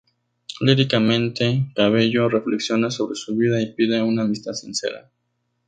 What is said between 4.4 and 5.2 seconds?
sincera.